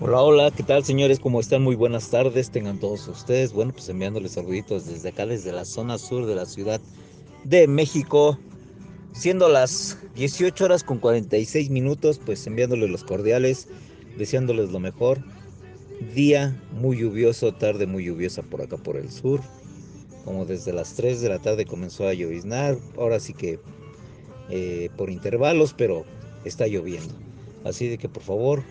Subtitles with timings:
[0.00, 1.18] Hola, hola, ¿qué tal señores?
[1.18, 1.62] ¿Cómo están?
[1.62, 3.52] Muy buenas tardes, tengan todos ustedes.
[3.52, 6.80] Bueno, pues enviándoles saluditos desde acá, desde la zona sur de la Ciudad
[7.42, 8.38] de México.
[9.12, 13.66] Siendo las 18 horas con 46 minutos, pues enviándoles los cordiales,
[14.16, 15.24] deseándoles lo mejor.
[16.14, 19.40] Día muy lluvioso, tarde muy lluviosa por acá por el sur.
[20.24, 22.78] Como desde las 3 de la tarde comenzó a lloviznar.
[22.96, 23.58] Ahora sí que
[24.48, 26.04] eh, por intervalos, pero
[26.44, 27.14] está lloviendo.
[27.64, 28.62] Así de que por favor,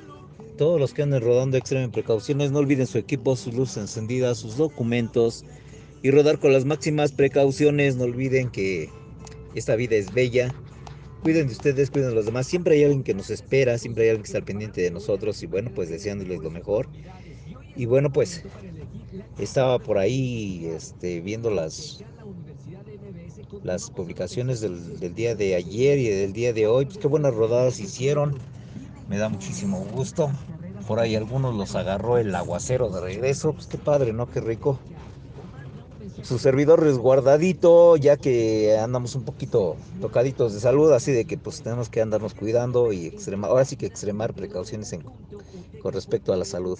[0.62, 4.58] todos los que anden rodando extremen precauciones, no olviden su equipo, sus luces encendidas, sus
[4.58, 5.44] documentos
[6.04, 7.96] y rodar con las máximas precauciones.
[7.96, 8.88] No olviden que
[9.56, 10.54] esta vida es bella.
[11.24, 12.46] Cuiden de ustedes, cuiden de los demás.
[12.46, 15.48] Siempre hay alguien que nos espera, siempre hay alguien que está pendiente de nosotros y
[15.48, 16.88] bueno, pues deseándoles lo mejor.
[17.76, 18.44] Y bueno, pues
[19.40, 22.04] estaba por ahí este, viendo las,
[23.64, 26.86] las publicaciones del, del, día de ayer y del día de hoy.
[26.86, 28.38] Pues qué buenas rodadas hicieron.
[29.12, 30.32] Me da muchísimo gusto.
[30.88, 33.52] Por ahí algunos los agarró el aguacero de regreso.
[33.52, 34.30] Pues qué padre, ¿no?
[34.30, 34.80] Qué rico.
[36.24, 41.62] Su servidor resguardadito, ya que andamos un poquito tocaditos de salud, así de que pues
[41.62, 44.96] tenemos que andarnos cuidando y extremar, ahora sí que extremar precauciones
[45.82, 46.80] con respecto a la salud.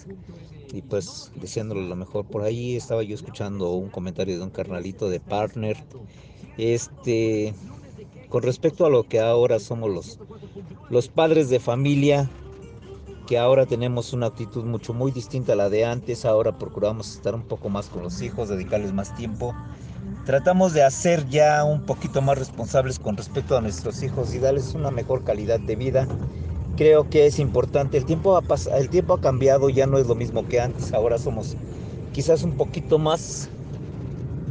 [0.72, 2.24] Y pues deseándole lo mejor.
[2.24, 5.76] Por ahí estaba yo escuchando un comentario de un carnalito de partner.
[6.56, 7.52] Este,
[8.32, 10.18] con respecto a lo que ahora somos los,
[10.88, 12.30] los padres de familia,
[13.26, 17.34] que ahora tenemos una actitud mucho muy distinta a la de antes, ahora procuramos estar
[17.34, 19.54] un poco más con los hijos, dedicarles más tiempo.
[20.24, 24.72] Tratamos de hacer ya un poquito más responsables con respecto a nuestros hijos y darles
[24.72, 26.08] una mejor calidad de vida.
[26.78, 30.14] Creo que es importante, el tiempo ha, el tiempo ha cambiado, ya no es lo
[30.14, 31.54] mismo que antes, ahora somos
[32.14, 33.50] quizás un poquito más,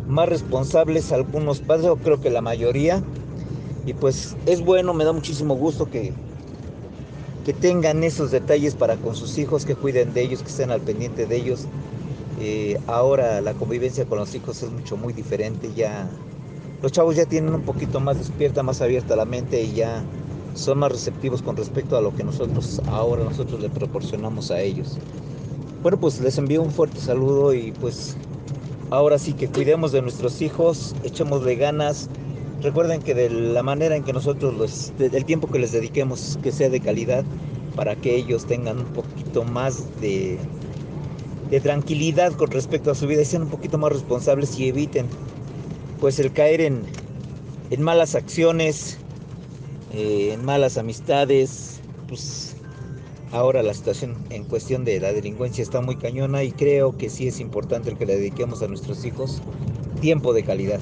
[0.08, 3.04] más responsables algunos padres, o creo que la mayoría,
[3.86, 6.14] y pues es bueno, me da muchísimo gusto que,
[7.46, 10.82] que tengan esos detalles para con sus hijos, que cuiden de ellos, que estén al
[10.82, 11.66] pendiente de ellos.
[12.40, 15.72] Eh, ahora la convivencia con los hijos es mucho, muy diferente.
[15.76, 16.10] Ya
[16.82, 20.04] los chavos ya tienen un poquito más despierta, más abierta la mente y ya
[20.54, 24.98] son más receptivos con respecto a lo que nosotros ahora nosotros le proporcionamos a ellos.
[25.82, 28.18] Bueno, pues les envío un fuerte saludo y pues
[28.92, 32.10] ahora sí que cuidemos de nuestros hijos, echémosle ganas,
[32.62, 36.52] Recuerden que de la manera en que nosotros, los, el tiempo que les dediquemos, que
[36.52, 37.24] sea de calidad,
[37.76, 40.38] para que ellos tengan un poquito más de,
[41.64, 45.08] tranquilidad con respecto a su vida y sean un poquito más responsables y eviten
[46.00, 46.84] pues el caer en,
[47.72, 48.98] en malas acciones,
[49.94, 52.56] eh, en malas amistades, pues
[53.32, 57.28] ahora la situación en cuestión de la delincuencia está muy cañona y creo que sí
[57.28, 59.42] es importante el que le dediquemos a nuestros hijos
[60.00, 60.80] tiempo de calidad.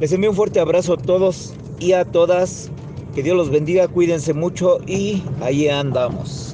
[0.00, 2.70] Les envío un fuerte abrazo a todos y a todas.
[3.14, 6.49] Que Dios los bendiga, cuídense mucho y ahí andamos.